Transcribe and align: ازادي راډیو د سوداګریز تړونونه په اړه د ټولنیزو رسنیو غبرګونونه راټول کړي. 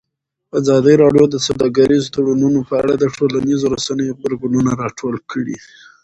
ازادي 0.59 0.93
راډیو 1.03 1.25
د 1.29 1.35
سوداګریز 1.47 2.03
تړونونه 2.15 2.59
په 2.69 2.73
اړه 2.81 2.93
د 2.97 3.03
ټولنیزو 3.15 3.65
رسنیو 3.75 4.15
غبرګونونه 4.17 4.71
راټول 4.81 5.15
کړي. 5.31 5.57